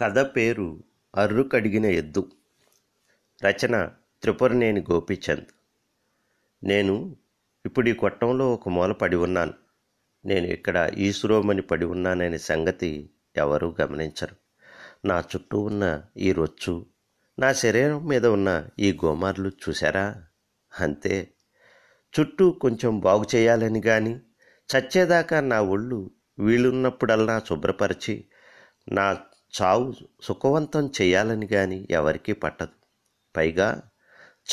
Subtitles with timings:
[0.00, 0.84] కథ పేరు
[1.16, 2.30] అర్రు కడిగిన ఎద్దు.
[3.44, 3.90] రచన
[4.22, 5.46] త్రిపురనేని గోపీచంద్.
[6.64, 7.16] నేను
[7.66, 9.54] ఇప్పుడు ఈ కొట్టంలో ఒక మూల పడి ఉన్నాను.
[10.24, 14.36] నేను ఇక్కడ ఈశ్రోమని పడి ఉన్నాననే సంగతి ఎవరూ గమనించరు.
[15.06, 16.86] నా చుట్టూ ఉన్న ఈ రొచ్చు
[17.38, 20.24] నా శరీరం మీద ఉన్న ఈ గోమార్లు చూశారా?
[20.80, 21.28] అంతే.
[22.20, 24.20] చుట్టూ కొంచెం బాగు చేయాలని కానీ
[24.76, 28.24] చచ్చేదాకా నా ఒళ్ళు వీలున్నప్పుడల్లా శుభ్రపరిచి
[28.92, 29.16] నా
[29.62, 32.68] చావు సుఖవంతం చేయాలని కానీ ఎవరికీ పట్టదు.
[33.36, 33.82] పైగా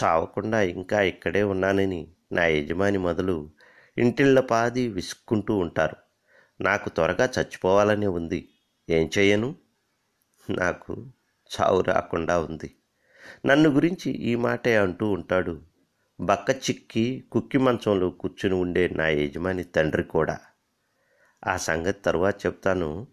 [0.03, 3.49] చావకుండా ఇంకా ఇక్కడే ఉన్నానని నా యజమాని మొదలు
[3.97, 5.95] ఇంటిళ్ళ పాది విసుక్కుంటూ ఉంటారు.
[6.61, 8.49] నాకు త్వరగా చచ్చిపోవాలని ఉంది.
[8.89, 9.55] ఏం చేయను?
[10.49, 11.07] నాకు
[11.51, 12.75] చావు రాకుండా ఉంది.
[13.45, 15.61] నన్ను గురించి ఈ మాటే అంటూ ఉంటాడు.
[16.19, 20.39] బక్క చిక్కి కుక్కి మంచంలో కూర్చుని ఉండే నా యజమాని తండ్రి కూడా.
[21.47, 23.07] ఆ సంగతి తరువాత చెప్తాను.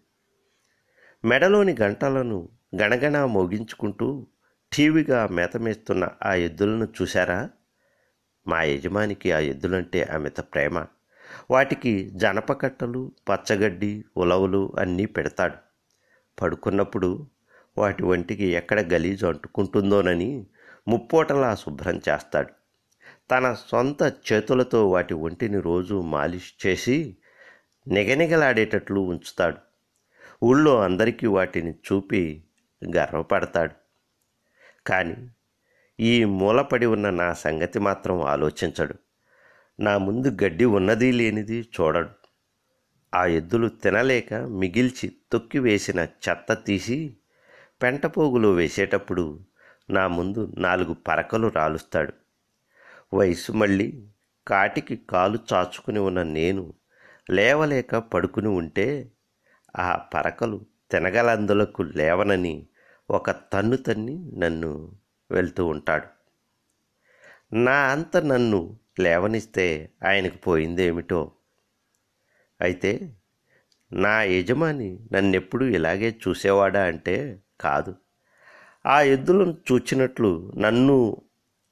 [1.25, 2.49] మెడలోని గంటలను
[2.81, 4.27] గణగణ మోగించుకుంటూ
[4.73, 7.49] టీవీగా మేతమేస్తున్న ఆ ఎద్దులను చూశారా?
[8.47, 10.85] మా యజమానికి ఆ ఎద్దులంటే అమిత ప్రేమ.
[11.51, 15.55] వాటికి జనపకట్టలు పచ్చగడ్డి ఉలవలు అన్నీ పెడతాడు.
[16.41, 17.27] పడుకున్నప్పుడు
[17.77, 20.47] వాటి వంటికి ఎక్కడ గలీజు అంటుకుంటుందోనని
[20.87, 22.49] ముప్పోటలా శుభ్రం చేస్తాడు.
[23.31, 27.17] తన సొంత చేతులతో వాటి ఒంటిని రోజు మాలిష్ చేసి
[27.87, 29.70] నిగనిగలాడేటట్లు ఉంచుతాడు.
[30.43, 32.43] ఊళ్ళో అందరికీ వాటిని చూపి
[32.95, 33.73] గర్వపడతాడు.
[34.87, 35.29] కానీ
[35.99, 38.95] ఈ మూలపడి ఉన్న నా సంగతి మాత్రం ఆలోచించడు.
[39.79, 42.09] నా ముందు గడ్డి ఉన్నది లేనిది చూడడు.
[43.15, 47.17] ఆ ఎద్దులు తినలేక మిగిల్చి తొక్కి వేసిన చెత్త తీసి
[47.83, 49.39] పెంటపోగులో వేసేటప్పుడు
[49.89, 52.13] నా ముందు నాలుగు పరకలు రాలుస్తాడు.
[53.13, 54.03] వయసు మళ్ళీ
[54.47, 56.73] కాటికి కాలు చాచుకుని ఉన్న నేను
[57.29, 59.11] లేవలేక పడుకుని ఉంటే
[59.79, 62.65] ఆ పరకలు తినగలందులకు లేవనని
[63.11, 64.91] ఒక తన్ను తన్ని నన్ను
[65.31, 66.07] వెళ్తూ ఉంటాడు.
[67.55, 71.31] నా అంత నన్ను లేవనిస్తే ఆయనకు పోయిందేమిటో?
[72.61, 73.13] అయితే
[73.93, 77.95] నా యజమాని నన్నెప్పుడు ఇలాగే చూసేవాడా అంటే కాదు.
[78.85, 81.17] ఆ ఎద్దులను చూచినట్లు నన్ను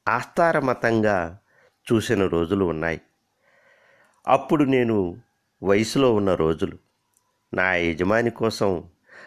[0.08, 1.40] ఆస్తారమతంగా
[1.92, 3.02] చూసిన రోజులు ఉన్నాయి.
[4.28, 5.18] అప్పుడు నేను
[5.64, 6.89] వయసులో ఉన్న రోజులు.
[7.54, 8.84] నా యజమాని కోసం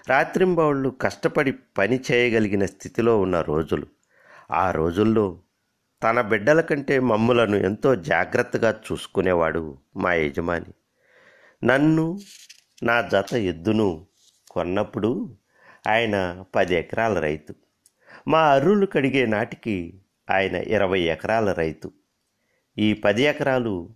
[0.08, 3.86] రాత్రింబవళ్ళు కష్టపడి పని చేయగలిగిన స్థితిలో ఉన్న రోజులు.
[4.50, 5.38] ఆ రోజుల్లో
[6.02, 10.72] తన బిడ్డల కంటే మమ్ములను ఎంతో జాగ్రత్తగా చూసుకునేవాడు మా యజమాని.
[11.66, 12.18] నన్ను
[12.82, 14.06] నా జత ఎద్దును
[14.50, 15.36] కొన్నప్పుడు
[15.88, 17.54] ఆయన పది ఎకరాల రైతు.
[18.28, 20.00] మా అర్రులు కడిగే నాటికి
[20.30, 21.92] ఆయన ఇరవై ఎకరాల రైతు.
[22.78, 23.94] ఈ పది ఎకరాలు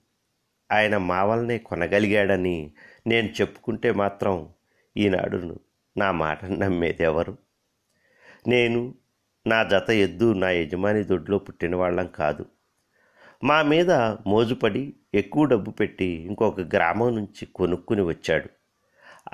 [0.73, 2.75] ఆయన మా వల్లనే కొనగలిగాడని
[3.07, 4.49] నేను చెప్పుకుంటే మాత్రం
[4.97, 5.61] ఈనాడు
[5.97, 7.39] నా మాటను నమ్మేదెవరు?
[8.49, 8.95] నేను
[9.47, 12.47] నా జత ఎద్దు నా యజమాని దొడ్లో పుట్టిన వాళ్ళం కాదు.
[13.45, 13.91] మా మీద
[14.27, 18.49] మోజుపడి ఎక్కువ డబ్బు పెట్టి ఇంకొక గ్రామం నుంచి కొనుక్కుని వచ్చాడు.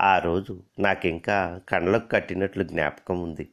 [0.00, 3.48] ఆ రోజు నాకింకా కండ్లకు కట్టినట్లు జ్ఞాపకం ఉంది.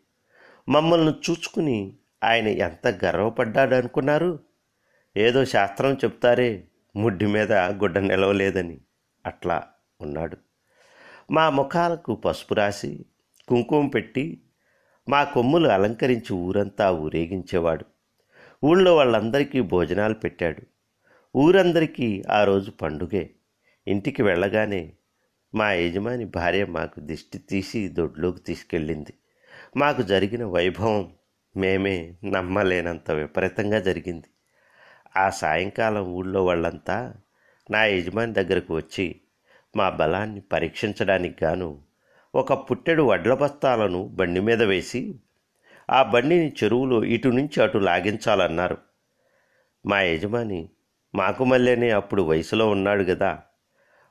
[0.70, 1.94] మమ్మల్ని చూసుకుని
[2.24, 4.40] ఆయన ఎంత గర్వపడ్డాడు అనుకున్నారు?
[5.18, 6.64] ఏదో శాస్త్రం చెప్తారే
[6.96, 8.78] ముడ్డి మీద గుడ్డ నిలవలేదని.
[9.26, 9.68] అట్లా
[10.02, 10.38] ఉన్నాడు.
[11.32, 13.06] మా ముఖాలకు పసుపు రాసి
[13.48, 14.42] కుంకుమ పెట్టి
[15.10, 17.86] మా కొమ్ములు అలంకరించి ఊరంతా ఊరేగించేవాడు.
[18.64, 20.62] ఊళ్ళో వాళ్ళందరికీ భోజనాలు పెట్టాడు.
[21.38, 23.30] ఊరందరికీ ఆ రోజు పండుగే.
[23.88, 24.94] ఇంటికి వెళ్ళగానే
[25.56, 29.14] మా యజమాని భార్య మాకు దిష్టి తీసి దొడ్లోకి తీసుకెళ్ళింది.
[29.78, 31.14] మాకు జరిగిన వైభవం
[31.58, 34.28] మేమే నమ్మలేనంత విపరీతంగా జరిగింది.
[35.18, 37.16] ఆ సాయంకాలం ఊళ్ళో వాళ్ళంతా
[37.72, 39.22] నా యజమాని దగ్గరకు వచ్చి
[39.76, 41.82] మా బలాన్ని పరీక్షించడానికి గాను
[42.36, 45.16] ఒక పుట్టెడు వడ్ల బస్తాలను బండి మీద వేసి
[45.90, 48.78] ఆ బండిని చెరువులో ఇటు నుంచి అటు లాగించాలన్నారు.
[49.86, 50.70] మా యజమాని
[51.16, 53.40] మాకు మళ్ళీనే అప్పుడు వయసులో ఉన్నాడు కదా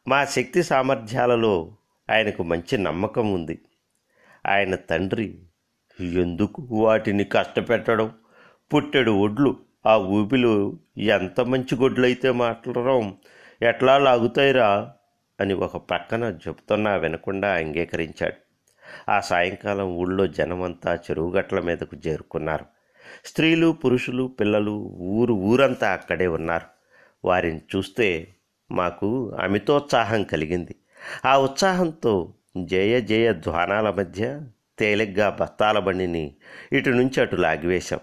[0.08, 1.74] మా శక్తి సామర్థ్యాలలో
[2.10, 3.58] ఆయనకు మంచి నమ్మకం ఉంది.
[4.46, 5.38] ఆయన తండ్రి
[6.00, 8.12] ఎందుకు వాటిని కష్టపెట్టడం?
[8.74, 9.56] పుట్టెడు ఒడ్లు
[9.86, 13.16] ఆ ఊపిలో ఎంత మంచి గొడ్లైతే మాట్లాడడం?
[13.62, 14.92] ఎట్లా లాగుతాయిరా?
[15.40, 18.34] అని ఒక పక్కన చెబుతున్నా వినకుండా అంగీకరించాడు.
[19.10, 22.64] ఆ సాయంకాలం ఊళ్ళో జనమంతా చెరువుగట్ల మీదకు చేరుకున్నారు.
[23.24, 24.70] స్త్రీలు పురుషులు పిల్లలు
[25.00, 26.66] ఊరు ఊరంతా అక్కడే ఉన్నారు.
[27.24, 28.34] వారిని చూస్తే
[28.70, 30.74] మాకు అమితోత్సాహం కలిగింది.
[31.24, 34.40] ఆ ఉత్సాహంతో జయ జయ ధ్వానాల మధ్య
[34.78, 36.34] తేలిగ్గా బస్తాల బండిని
[36.72, 38.00] ఇటు నుంచి అటు లాగివేశాం.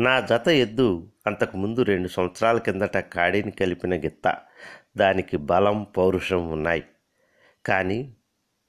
[0.00, 4.36] నా జత ఎద్దు అంతకుముందు రెండు సంవత్సరాల కిందట కాడిని కలిపిన గిత్త
[4.96, 6.84] దానికి బలం పౌరుషం ఉన్నాయి.
[7.66, 8.14] కానీ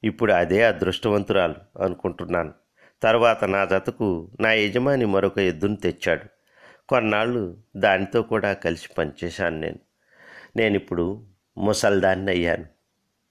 [0.04, 2.54] ఇప్పుడు అదే అదృష్టవంతురాలు అనుకుంటున్నాను.
[3.04, 6.26] తర్వాత నా జతకు నా యజమాని మరొక ఎద్దును తెచ్చాడు.
[6.90, 9.80] కొన్నాళ్ళు దానితో కూడా కలిసి పనిచేశాను నేను.
[10.56, 11.26] నేను ఇప్పుడు
[11.58, 12.66] ముసల్దాన్ని అయ్యాను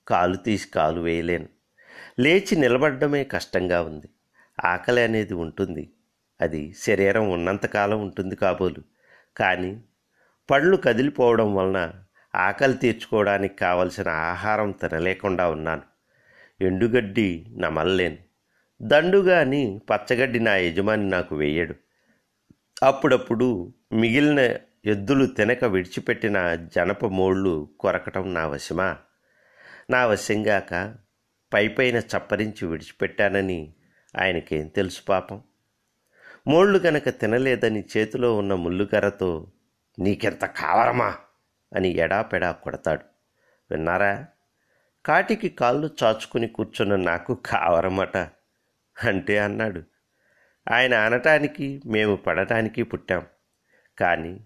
[0.08, 1.48] కాలు తీసి కాలు వేయలేను.
[2.18, 4.08] లేచి నిలబడడమే కష్టంగా ఉంది.
[4.64, 5.90] ఆకలి అనేది ఉంటుంది.
[6.40, 8.82] అది శరీరం ఉన్నంతకాలం ఉంటుంది కాబోలు.
[9.36, 9.80] కానీ
[10.50, 11.92] పళ్ళు కదిలిపోవడం వలన
[12.36, 15.82] ఆకలి తీర్చుకోవడానికి కావలసిన ఆహారం తినలేకుండా ఉన్నాను.
[16.60, 18.16] ఎండుగడ్డి నమల్లేను
[18.82, 21.74] దండుగాని పచ్చగడ్డి నా యజమాని నాకు వేయడు.
[22.82, 24.56] అప్పుడప్పుడు మిగిలిన
[24.86, 28.96] ఎద్దులు తినక విడిచిపెట్టిన జనప మోళ్ళు కొరకటం నా వశమా?
[29.90, 30.94] నా వశంగాక
[31.52, 33.74] పైపైన చప్పరించి విడిచిపెట్టానని
[34.20, 35.42] ఆయనకేం తెలుసు పాపం?
[36.46, 39.52] మోళ్ళు గనక తినలేదని చేతిలో ఉన్న ముల్లుకర్రతో
[39.98, 41.16] నీకెంత కావరమా?
[41.74, 43.02] అని ఎడాపెడా కొడతాడు.
[43.70, 44.26] విన్నారా?
[45.06, 48.16] కాటికి కాళ్ళు చాచుకుని కూర్చున్న నాకు కావరమట
[49.04, 49.82] అంటే అన్నాడు.
[50.70, 53.26] ఆయన అనటానికి మేము పడటానికి పుట్టాం.
[53.98, 54.40] కానీ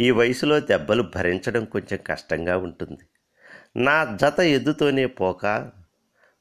[0.00, 3.04] ఈ వయసులో దెబ్బలు భరించడం కొంచెం కష్టంగా ఉంటుంది.
[3.76, 5.46] నా జత ఎద్దుతోనే పోక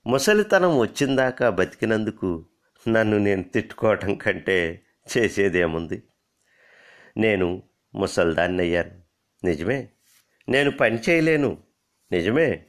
[0.07, 2.45] ముసలితనం వచ్చిందాకా బతికినందుకు
[2.87, 4.81] నన్ను నేను తిట్టుకోవటం కంటే
[5.17, 6.03] చేసేదేముంది?
[7.17, 7.63] నేను
[7.95, 8.91] ముసల్దాన్నయ్యాను.
[9.43, 9.89] నిజమే?
[10.49, 11.57] నేను పని చేయలేను.
[12.11, 12.63] నిజమే.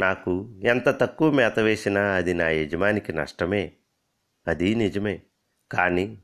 [0.00, 3.72] నాకు ఎంత తక్కువ మేత వేసినా అది నా యజమానికి నష్టమే.
[4.48, 5.20] అది నిజమే.
[5.72, 6.18] కానీ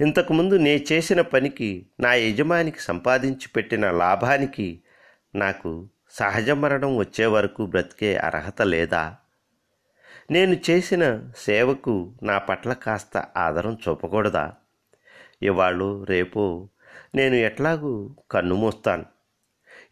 [0.00, 4.82] ఇంతకుముందు నే చేసిన పనికి నా యజమానికి సంపాదించి పెట్టిన లాభానికి
[5.34, 9.16] నాకు సహజ మరణం వచ్చే వరకు బ్రతికే అర్హత లేదా?
[10.30, 14.52] నేను చేసిన సేవకు నా పట్ల కాస్త ఆదరం చూపకూడదా?
[15.42, 16.68] ఇవాళ రేపు
[17.14, 19.19] నేను ఎట్లాగూ కన్ను మూస్తాను.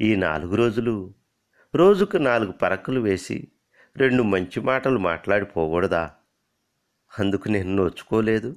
[0.00, 1.14] ఈ నాలుగు రోజులు
[1.74, 3.48] రోజుకు నాలుగు పరకులు వేసి
[3.96, 6.10] రెండు మంచి మాటలు మాట్లాడిపోకూడదా?
[7.18, 8.56] అందుకు నేను నోచుకోలేదు.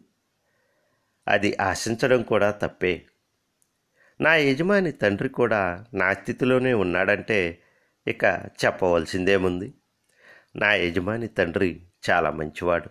[1.27, 3.05] అది ఆశించడం కూడా తప్పే.
[4.21, 7.61] నా యజమాని తండ్రి కూడా నా స్థితిలోనే ఉన్నాడంటే
[8.07, 8.23] ఇక
[8.65, 9.73] చెప్పవలసిందేముంది?
[10.55, 12.89] నా యజమాని తండ్రి చాలా మంచివాడు.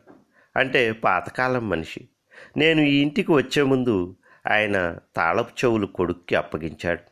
[0.57, 2.09] అంటే పాతకాలం మనిషి.
[2.57, 4.17] నేను ఈ ఇంటికి వచ్చే ముందు
[4.51, 7.10] ఆయన తాళపు చెవులు కొడుక్కి అప్పగించాడు.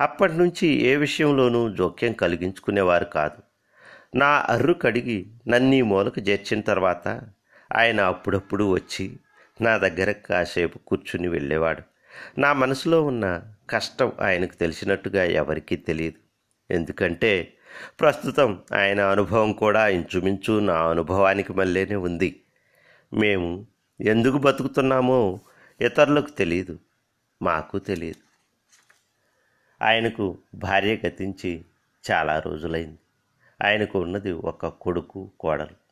[0.00, 3.42] అప్పటి నుంచి ఏ విషయంలోనూ జోక్యం కలిగించుకునేవారు కాదు.
[4.16, 7.08] నా అర్రు కడిగి నన్నీ మూలకు చేర్చిన తర్వాత
[7.76, 9.16] ఆయన అప్పుడప్పుడు వచ్చి
[9.60, 11.82] నా దగ్గర కాసేపు కూర్చుని వెళ్ళేవాడు.
[12.40, 16.18] నా మనసులో ఉన్న కష్టం ఆయనకు తెలిసినట్టుగా ఎవరికీ తెలియదు.
[16.72, 17.56] ఎందుకంటే
[18.00, 22.40] ప్రస్తుతం ఆయన అనుభవం కూడా ఇంచుమించు నా అనుభవానికి మళ్ళీనే ఉంది.
[23.12, 23.66] మేము
[24.00, 25.40] ఎందుకు బతుకుతున్నామో
[25.80, 26.78] ఇతరులకు తెలియదు
[27.42, 28.23] మాకు తెలియదు.
[29.82, 31.64] ఆయనకు భార్య గతించి
[32.10, 32.98] చాలా రోజులైంది.
[33.64, 35.84] ఆయనకు ఉన్నది ఒక కొడుకు కోడలు.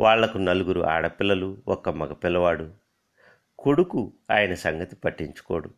[0.00, 2.72] వాళ్ళకు నలుగురు ఆడపిల్లలు ఒక మగపిల్లవాడు.
[3.58, 5.70] కొడుకు ఆయన సంగతి పట్టించుకోడు.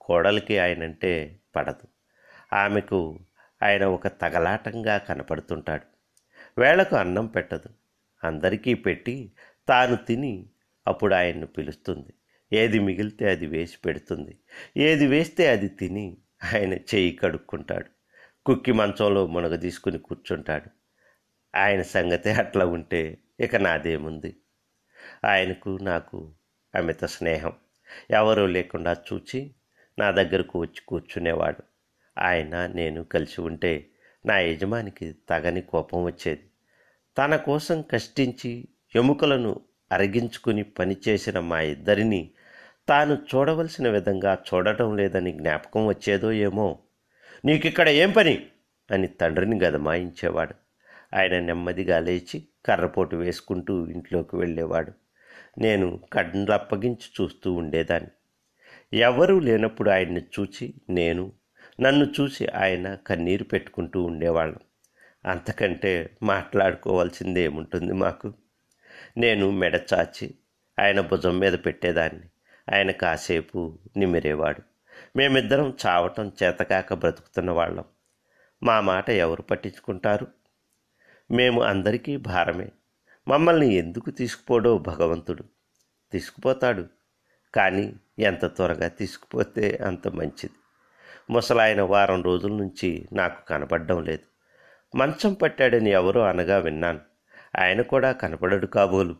[0.00, 1.86] కోడలికి ఆయనంటే పడదు.
[2.54, 3.18] ఆమెకు
[3.62, 5.86] ఆయన ఒక తగలాటంగా కనపడుతుంటాడు.
[6.60, 7.68] వేళకు అన్నం పెట్టదు.
[8.24, 9.32] అందరికీ పెట్టి
[9.68, 10.46] తాను తిని
[10.86, 12.14] అప్పుడు ఆయన్ను పిలుస్తుంది.
[12.52, 14.38] ఏది మిగిలితే అది వేసి పెడుతుంది.
[14.76, 17.86] ఏది వేస్తే అది తిని ఆయన చేయి కడుక్కుంటాడు.
[18.46, 20.70] కుక్కి మంచంలో మునగ తీసుకుని కూర్చుంటాడు.
[21.56, 24.36] ఆయన సంగతే అట్లా ఉంటే ఇక నాదేముంది?
[25.24, 26.32] ఆయనకు నాకు
[26.74, 27.52] అమిత స్నేహం.
[28.10, 29.54] ఎవరూ లేకుండా చూచి
[29.98, 31.62] నా దగ్గరకు వచ్చి కూర్చునేవాడు.
[32.20, 33.86] ఆయన నేను కలిసి ఉంటే
[34.26, 36.50] నా యజమానికి తగని కోపం వచ్చేది.
[37.18, 39.60] తన కోసం కష్టించి ఎముకలను
[39.92, 42.30] అరగించుకుని పనిచేసిన మా ఇద్దరిని
[42.88, 46.78] తాను చూడవలసిన విధంగా చూడటం లేదని జ్ఞాపకం వచ్చేదో ఏమో.
[47.44, 48.46] నీకిక్కడ ఏం పని?
[48.90, 50.54] అని తండ్రిని గదమాయించేవాడు
[51.16, 54.92] ఆయన నెమ్మదిగా లేచి కర్రపోటు వేసుకుంటూ ఇంట్లోకి వెళ్ళేవాడు.
[55.58, 58.10] నేను కండ్లప్పగించి చూస్తూ ఉండేదాన్ని.
[58.98, 61.32] ఎవరూ లేనప్పుడు ఆయన్ని చూచి నేను
[61.80, 64.58] నన్ను చూసి ఆయన కన్నీరు పెట్టుకుంటూ ఉండేవాళ్ళం.
[65.26, 68.32] అంతకంటే మాట్లాడుకోవాల్సింది ఏముంటుంది మాకు?
[69.16, 70.34] నేను మెడ చాచి
[70.78, 72.29] ఆయన భుజం మీద పెట్టేదాన్ని.
[72.72, 74.62] ఆయన కాసేపు నిమిరేవాడు.
[75.16, 77.84] మేమిద్దరం చావటం చేతకాక బ్రతుకుతున్న వాళ్ళం.
[78.62, 80.26] మా మాట ఎవరు పట్టించుకుంటారు?
[81.30, 82.68] మేము అందరికీ భారమే.
[83.28, 85.44] మమ్మల్ని ఎందుకు తీసుకుపోడో భగవంతుడు.
[86.12, 86.86] తీసుకుపోతాడు.
[87.54, 90.50] కానీ ఎంత త్వరగా తీసుకుపోతే అంత మంచిది.
[91.30, 94.30] ముసలాయన వారం రోజుల నుంచి నాకు కనపడడం లేదు.
[94.96, 97.00] మంచం పట్టాడని ఎవరో అనగా విన్నాను.
[97.58, 99.16] ఆయన కూడా కనపడడు కాబోలు.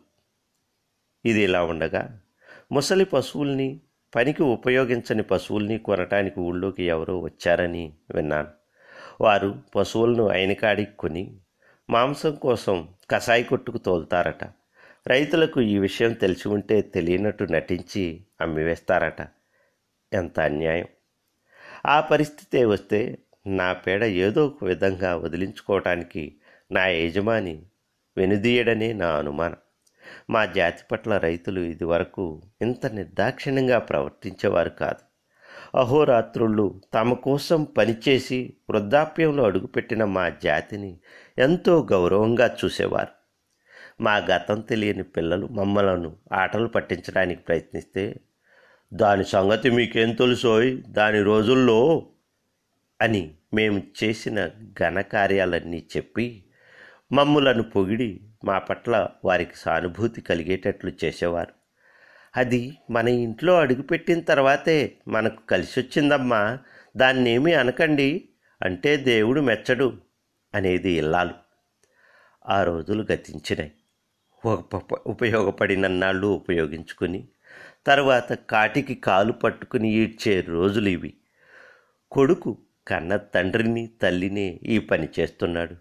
[1.25, 2.19] ఇది ఇలా ఉండగా
[2.71, 3.81] ముసలి పశువుల్ని
[4.15, 8.47] పనికి ఉపయోగించని పశువుల్ని కొనటానికి ఊళ్ళోకి ఎవరో వచ్చారని విన్నాను.
[9.21, 11.37] వారు పశువులను అయినకాడికి కొని
[11.89, 14.43] మాంసం కోసం కషాయి కొట్టుకు తోలుతారట.
[15.07, 19.27] రైతులకు ఈ విషయం తెలిసి ఉంటే తెలియనట్టు నటించి అమ్మివేస్తారట.
[20.13, 20.85] ఎంత అన్యాయం.
[21.85, 26.35] ఆ పరిస్థితే వస్తే నా పేడ ఏదో ఒక విధంగా వదిలించుకోవటానికి
[26.71, 27.63] నా యజమాని
[28.17, 29.57] వెనుదీయడనే నా అనుమానం.
[30.29, 35.11] మా జాతి పట్ల రైతులు ఇదివరకు ఇంత నిర్దాక్షిణ్యంగా ప్రవర్తించేవారు కాదు.
[35.77, 40.99] అహోరాత్రుళ్ళు తమ కోసం పనిచేసి వృద్ధాప్యంలో అడుగుపెట్టిన మా జాతిని
[41.37, 43.21] ఎంతో గౌరవంగా చూసేవారు.
[44.03, 48.15] మా గతం తెలియని పిల్లలు మమ్మలను ఆటలు పట్టించడానికి ప్రయత్నిస్తే
[48.93, 52.07] దాని సంగతి మీకేం తెలుసోయ్ దాని రోజుల్లో
[53.01, 54.47] అని మేము చేసిన
[54.79, 56.45] ఘనకార్యాలన్నీ చెప్పి
[57.11, 61.53] మమ్ములను పొగిడి మా పట్ల వారికి సానుభూతి కలిగేటట్లు చేసేవారు.
[62.37, 66.59] అది మన ఇంట్లో అడుగుపెట్టిన తర్వాతే మనకు కలిసి వచ్చిందమ్మా
[66.97, 68.29] దాన్నేమీ అనకండి
[68.61, 69.97] అంటే దేవుడు మెచ్చడు
[70.55, 71.33] అనేది ఇల్లాలు.
[72.47, 73.71] ఆ రోజులు గతించినాయి
[75.07, 77.27] ఉపయోగపడినన్నాళ్ళు ఉపయోగించుకుని
[77.87, 81.13] తర్వాత కాటికి కాలు పట్టుకుని ఈడ్చే రోజులు ఇవి.
[82.11, 82.57] కొడుకు
[82.87, 85.75] కన్న తండ్రిని తల్లిని ఈ పని చేస్తున్నాడు.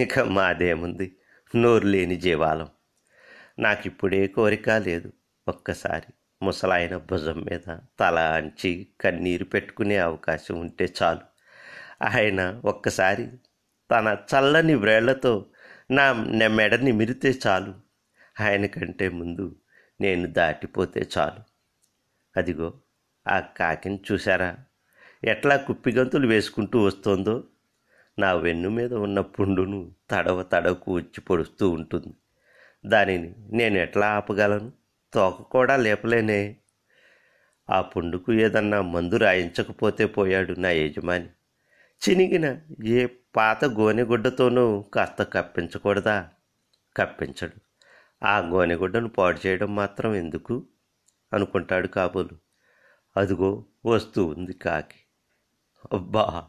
[0.00, 1.16] ఇక మాదేముంది?
[1.54, 2.68] నోరు లేని జీవాలం.
[3.58, 5.12] నాకిప్పుడే కోరిక లేదు
[5.48, 6.12] ఒక్కసారి.
[6.42, 11.20] ముసలాయన భుజం మీద తల అంచి కన్నీరు పెట్టుకునే అవకాశం ఉంటే చాలు.
[12.02, 13.28] ఆయన ఒక్కసారి
[13.90, 15.46] తన చల్లని వ్రేళ్ళతో
[15.90, 17.74] నా నెమ్మెడ నిమిరితే చాలు.
[18.40, 19.56] ఆయన కంటే ముందు
[20.00, 21.42] నేను దాటిపోతే చాలు.
[22.36, 22.80] అదిగో
[23.28, 24.56] ఆ కాకిని చూశారా?
[25.24, 27.44] ఎట్లా కుప్పిగంతులు వేసుకుంటూ వస్తోందో
[28.18, 32.14] నా వెన్ను మీద ఉన్న పుండును తడవ తడవకు వచ్చి పొడుస్తూ ఉంటుంది.
[32.86, 34.72] దానిని నేను ఎట్లా ఆపగలను?
[35.12, 36.56] తోక కూడా లేపలేనే.
[37.70, 41.26] ఆ పుండుకు ఏదన్నా మందు రాయించకపోతే పోయాడు నా యజమాని.
[42.02, 43.06] చినిగిన ఏ
[43.36, 46.28] పాత గోనెగుడ్డతోనూ కాస్త కప్పించకూడదా?
[46.96, 47.56] కప్పించడు.
[48.24, 50.66] ఆ గోనెగుడ్డను పాడు చేయడం మాత్రం ఎందుకు?
[51.32, 52.36] అనుకుంటాడు కాబోలు.
[53.16, 54.96] అదిగో వస్తూ ఉంది కాకి.
[55.92, 56.48] అబ్బా!